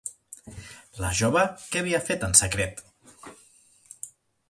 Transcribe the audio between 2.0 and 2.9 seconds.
fet, en secret?